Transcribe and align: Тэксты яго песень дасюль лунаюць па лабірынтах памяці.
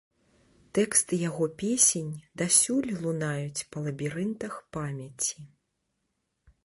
Тэксты 0.77 1.19
яго 1.29 1.45
песень 1.61 2.09
дасюль 2.43 2.91
лунаюць 3.03 3.65
па 3.75 3.87
лабірынтах 3.89 4.53
памяці. 4.79 5.37